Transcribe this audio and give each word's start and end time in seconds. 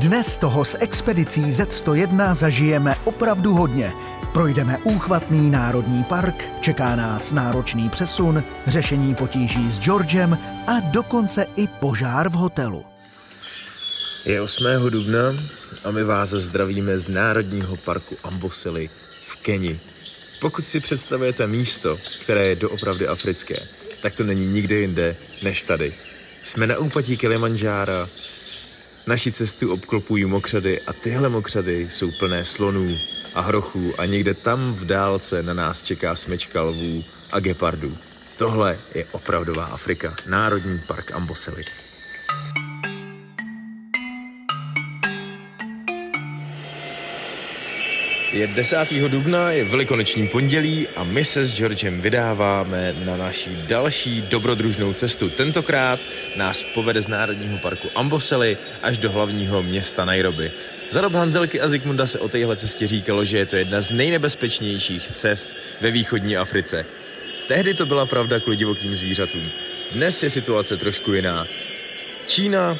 Dnes 0.00 0.36
toho 0.36 0.64
s 0.64 0.78
expedicí 0.80 1.40
Z101 1.40 2.34
zažijeme 2.34 2.96
opravdu 3.04 3.54
hodně. 3.54 3.92
Projdeme 4.32 4.78
úchvatný 4.78 5.50
národní 5.50 6.04
park, 6.04 6.48
čeká 6.60 6.96
nás 6.96 7.32
náročný 7.32 7.88
přesun, 7.88 8.44
řešení 8.66 9.14
potíží 9.14 9.72
s 9.72 9.80
Georgem 9.80 10.38
a 10.66 10.80
dokonce 10.80 11.46
i 11.56 11.66
požár 11.66 12.28
v 12.28 12.32
hotelu. 12.32 12.84
Je 14.24 14.40
8. 14.40 14.64
dubna 14.90 15.36
a 15.84 15.90
my 15.90 16.04
vás 16.04 16.28
zdravíme 16.28 16.98
z 16.98 17.08
Národního 17.08 17.76
parku 17.76 18.16
Ambosely 18.24 18.88
v 19.26 19.36
Keni. 19.42 19.80
Pokud 20.40 20.62
si 20.62 20.80
představujete 20.80 21.46
místo, 21.46 21.98
které 22.22 22.46
je 22.46 22.56
doopravdy 22.56 23.08
africké, 23.08 23.56
tak 24.02 24.14
to 24.14 24.24
není 24.24 24.46
nikde 24.46 24.76
jinde 24.76 25.16
než 25.42 25.62
tady. 25.62 25.94
Jsme 26.42 26.66
na 26.66 26.78
úpatí 26.78 27.16
Kilimanjára, 27.16 28.08
naši 29.06 29.32
cestu 29.32 29.72
obklopují 29.72 30.24
mokřady 30.24 30.80
a 30.80 30.92
tyhle 30.92 31.28
mokřady 31.28 31.90
jsou 31.90 32.10
plné 32.18 32.44
slonů 32.44 32.98
a 33.34 33.40
hrochů 33.40 34.00
a 34.00 34.06
někde 34.06 34.34
tam 34.34 34.74
v 34.74 34.84
dálce 34.84 35.42
na 35.42 35.54
nás 35.54 35.82
čeká 35.82 36.16
smečka 36.16 36.62
lvů 36.62 37.04
a 37.32 37.40
gepardů. 37.40 37.96
Tohle 38.38 38.78
je 38.94 39.04
opravdová 39.12 39.64
Afrika, 39.64 40.14
Národní 40.26 40.80
park 40.86 41.12
Ambosely. 41.12 41.64
Je 48.32 48.46
10. 48.46 48.92
dubna, 49.08 49.50
je 49.50 49.64
velikonoční 49.64 50.28
pondělí 50.28 50.88
a 50.96 51.04
my 51.04 51.24
se 51.24 51.44
s 51.44 51.56
Georgem 51.56 52.00
vydáváme 52.00 52.94
na 53.04 53.16
naší 53.16 53.50
další 53.66 54.22
dobrodružnou 54.22 54.92
cestu. 54.92 55.30
Tentokrát 55.30 56.00
nás 56.36 56.64
povede 56.74 57.02
z 57.02 57.08
Národního 57.08 57.58
parku 57.58 57.88
Ambosely 57.94 58.56
až 58.82 58.98
do 58.98 59.10
hlavního 59.10 59.62
města 59.62 60.04
Nairobi. 60.04 60.52
Za 60.90 61.00
dob 61.00 61.12
Hanzelky 61.12 61.60
a 61.60 61.68
Zikmunda 61.68 62.06
se 62.06 62.18
o 62.18 62.28
téhle 62.28 62.56
cestě 62.56 62.86
říkalo, 62.86 63.24
že 63.24 63.38
je 63.38 63.46
to 63.46 63.56
jedna 63.56 63.80
z 63.80 63.90
nejnebezpečnějších 63.90 65.08
cest 65.08 65.50
ve 65.80 65.90
východní 65.90 66.36
Africe. 66.36 66.86
Tehdy 67.48 67.74
to 67.74 67.86
byla 67.86 68.06
pravda 68.06 68.40
kvůli 68.40 68.56
divokým 68.56 68.94
zvířatům. 68.94 69.50
Dnes 69.92 70.22
je 70.22 70.30
situace 70.30 70.76
trošku 70.76 71.12
jiná. 71.12 71.46
Čína 72.26 72.78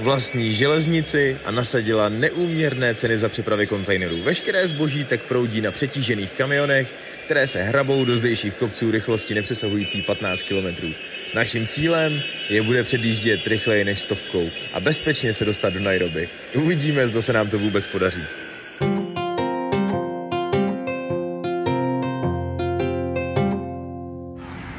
vlastní 0.00 0.54
železnici 0.54 1.38
a 1.44 1.50
nasadila 1.50 2.08
neúměrné 2.08 2.94
ceny 2.94 3.18
za 3.18 3.28
přepravy 3.28 3.66
kontejnerů. 3.66 4.22
Veškeré 4.22 4.66
zboží 4.66 5.04
tak 5.04 5.22
proudí 5.22 5.60
na 5.60 5.70
přetížených 5.70 6.32
kamionech, 6.32 6.94
které 7.24 7.46
se 7.46 7.62
hrabou 7.62 8.04
do 8.04 8.16
zdejších 8.16 8.54
kopců 8.54 8.90
rychlosti 8.90 9.34
nepřesahující 9.34 10.02
15 10.02 10.42
km. 10.42 10.92
Naším 11.34 11.66
cílem 11.66 12.22
je 12.48 12.62
bude 12.62 12.84
předjíždět 12.84 13.46
rychleji 13.46 13.84
než 13.84 14.00
stovkou 14.00 14.50
a 14.72 14.80
bezpečně 14.80 15.32
se 15.32 15.44
dostat 15.44 15.72
do 15.72 15.80
Nairobi. 15.80 16.28
Uvidíme, 16.54 17.06
zda 17.06 17.22
se 17.22 17.32
nám 17.32 17.48
to 17.48 17.58
vůbec 17.58 17.86
podaří. 17.86 18.22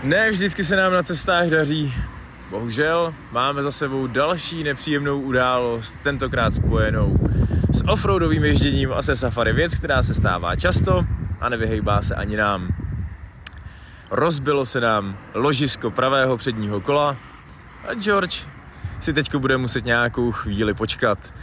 Ne 0.03 0.31
vždycky 0.31 0.63
se 0.63 0.75
nám 0.75 0.93
na 0.93 1.03
cestách 1.03 1.47
daří. 1.47 1.93
Bohužel 2.53 3.13
máme 3.31 3.63
za 3.63 3.71
sebou 3.71 4.07
další 4.07 4.63
nepříjemnou 4.63 5.21
událost, 5.21 5.95
tentokrát 6.03 6.51
spojenou 6.51 7.17
s 7.73 7.87
offroadovým 7.87 8.43
ježděním 8.43 8.93
a 8.93 9.01
se 9.01 9.15
safari. 9.15 9.53
Věc, 9.53 9.75
která 9.75 10.03
se 10.03 10.13
stává 10.13 10.55
často 10.55 11.05
a 11.39 11.49
nevyhejbá 11.49 12.01
se 12.01 12.15
ani 12.15 12.37
nám. 12.37 12.67
Rozbilo 14.11 14.65
se 14.65 14.81
nám 14.81 15.17
ložisko 15.33 15.91
pravého 15.91 16.37
předního 16.37 16.81
kola 16.81 17.17
a 17.87 17.93
George 17.93 18.47
si 18.99 19.13
teďko 19.13 19.39
bude 19.39 19.57
muset 19.57 19.85
nějakou 19.85 20.31
chvíli 20.31 20.73
počkat. 20.73 21.33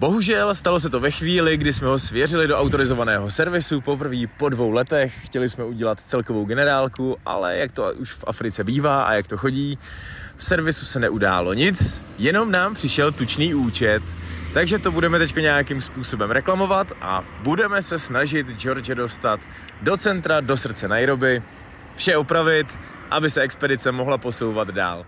Bohužel 0.00 0.54
stalo 0.54 0.80
se 0.80 0.90
to 0.90 1.00
ve 1.00 1.10
chvíli, 1.10 1.56
kdy 1.56 1.72
jsme 1.72 1.88
ho 1.88 1.98
svěřili 1.98 2.46
do 2.46 2.58
autorizovaného 2.58 3.30
servisu 3.30 3.80
poprvé 3.80 4.16
po 4.36 4.48
dvou 4.48 4.70
letech. 4.70 5.24
Chtěli 5.24 5.50
jsme 5.50 5.64
udělat 5.64 6.00
celkovou 6.00 6.44
generálku, 6.44 7.16
ale 7.26 7.56
jak 7.56 7.72
to 7.72 7.92
už 7.96 8.12
v 8.12 8.24
Africe 8.26 8.64
bývá 8.64 9.02
a 9.02 9.12
jak 9.12 9.26
to 9.26 9.36
chodí, 9.36 9.78
v 10.36 10.44
servisu 10.44 10.86
se 10.86 11.00
neudálo 11.00 11.54
nic, 11.54 12.02
jenom 12.18 12.50
nám 12.50 12.74
přišel 12.74 13.12
tučný 13.12 13.54
účet, 13.54 14.02
takže 14.54 14.78
to 14.78 14.92
budeme 14.92 15.18
teď 15.18 15.36
nějakým 15.36 15.80
způsobem 15.80 16.30
reklamovat 16.30 16.92
a 17.00 17.24
budeme 17.42 17.82
se 17.82 17.98
snažit 17.98 18.52
George 18.52 18.94
dostat 18.94 19.40
do 19.82 19.96
centra, 19.96 20.40
do 20.40 20.56
srdce 20.56 20.88
Nairobi, 20.88 21.42
vše 21.96 22.16
opravit, 22.16 22.78
aby 23.10 23.30
se 23.30 23.40
expedice 23.40 23.92
mohla 23.92 24.18
posouvat 24.18 24.68
dál. 24.68 25.06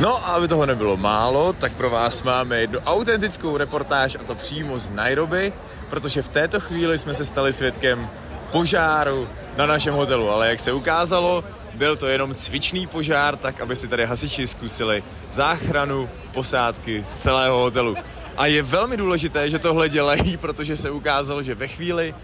No 0.00 0.16
a 0.28 0.34
aby 0.34 0.48
toho 0.48 0.66
nebylo 0.66 0.96
málo, 0.96 1.52
tak 1.52 1.72
pro 1.72 1.90
vás 1.90 2.22
máme 2.22 2.60
jednu 2.60 2.78
autentickou 2.78 3.56
reportáž 3.56 4.16
a 4.20 4.24
to 4.24 4.34
přímo 4.34 4.78
z 4.78 4.90
Nairobi, 4.90 5.52
protože 5.90 6.22
v 6.22 6.28
této 6.28 6.60
chvíli 6.60 6.98
jsme 6.98 7.14
se 7.14 7.24
stali 7.24 7.52
svědkem 7.52 8.08
požáru 8.52 9.28
na 9.56 9.66
našem 9.66 9.94
hotelu, 9.94 10.30
ale 10.30 10.48
jak 10.48 10.60
se 10.60 10.72
ukázalo, 10.72 11.44
byl 11.74 11.96
to 11.96 12.06
jenom 12.06 12.34
cvičný 12.34 12.86
požár, 12.86 13.36
tak 13.36 13.60
aby 13.60 13.76
si 13.76 13.88
tady 13.88 14.04
hasiči 14.06 14.46
zkusili 14.46 15.02
záchranu 15.30 16.08
posádky 16.32 17.04
z 17.06 17.14
celého 17.14 17.58
hotelu. 17.58 17.96
A 18.36 18.46
je 18.46 18.62
velmi 18.62 18.96
důležité, 18.96 19.50
že 19.50 19.58
tohle 19.58 19.88
dělají, 19.88 20.36
protože 20.36 20.76
se 20.76 20.90
ukázalo, 20.90 21.42
že 21.42 21.54
ve 21.54 21.68
chvíli, 21.68 22.14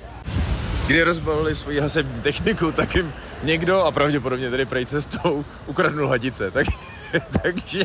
kdy 0.86 1.03
rozbalili 1.03 1.54
svoji 1.54 1.80
hasební 1.80 2.20
techniku, 2.20 2.72
tak 2.72 2.94
jim 2.94 3.12
někdo, 3.42 3.84
a 3.84 3.92
pravděpodobně 3.92 4.50
tedy 4.50 4.66
prej 4.66 4.86
cestou, 4.86 5.44
ukradnul 5.66 6.09
hadice. 6.09 6.50
Tak 6.50 6.66
takže 7.43 7.84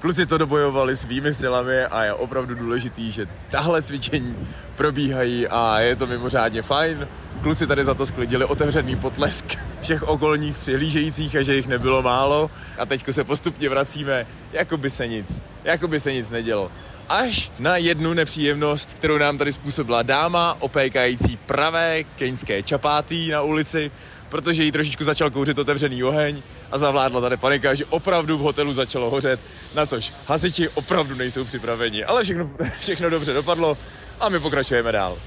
kluci 0.00 0.26
to 0.26 0.38
dobojovali 0.38 0.96
svými 0.96 1.34
silami 1.34 1.82
a 1.82 2.04
je 2.04 2.12
opravdu 2.12 2.54
důležitý, 2.54 3.10
že 3.10 3.26
tahle 3.50 3.82
cvičení 3.82 4.36
probíhají 4.76 5.48
a 5.48 5.80
je 5.80 5.96
to 5.96 6.06
mimořádně 6.06 6.62
fajn. 6.62 7.08
Kluci 7.42 7.66
tady 7.66 7.84
za 7.84 7.94
to 7.94 8.06
sklidili 8.06 8.44
otevřený 8.44 8.96
potlesk 8.96 9.44
všech 9.80 10.02
okolních 10.02 10.58
přihlížejících 10.58 11.36
a 11.36 11.42
že 11.42 11.56
jich 11.56 11.66
nebylo 11.66 12.02
málo. 12.02 12.50
A 12.78 12.86
teďko 12.86 13.12
se 13.12 13.24
postupně 13.24 13.68
vracíme, 13.68 14.26
jako 14.52 14.76
by 14.76 14.90
se 14.90 15.06
nic, 15.08 15.42
jako 15.64 15.88
by 15.88 16.00
se 16.00 16.12
nic 16.12 16.30
nedělo. 16.30 16.70
Až 17.08 17.50
na 17.58 17.76
jednu 17.76 18.14
nepříjemnost, 18.14 18.94
kterou 18.94 19.18
nám 19.18 19.38
tady 19.38 19.52
způsobila 19.52 20.02
dáma 20.02 20.56
opékající 20.60 21.36
pravé 21.36 22.04
keňské 22.04 22.62
čapátý 22.62 23.30
na 23.30 23.42
ulici, 23.42 23.90
protože 24.34 24.64
jí 24.64 24.72
trošičku 24.72 25.04
začal 25.04 25.30
kouřit 25.30 25.58
otevřený 25.58 26.04
oheň 26.04 26.42
a 26.70 26.78
zavládla 26.78 27.20
tady 27.20 27.36
panika, 27.36 27.74
že 27.74 27.84
opravdu 27.84 28.38
v 28.38 28.40
hotelu 28.40 28.72
začalo 28.72 29.10
hořet, 29.10 29.40
na 29.74 29.86
což 29.86 30.12
hasiči 30.26 30.68
opravdu 30.68 31.14
nejsou 31.14 31.44
připraveni. 31.44 32.04
Ale 32.04 32.24
všechno, 32.24 32.50
všechno 32.80 33.10
dobře 33.10 33.32
dopadlo 33.32 33.78
a 34.20 34.28
my 34.28 34.40
pokračujeme 34.40 34.92
dál. 34.92 35.18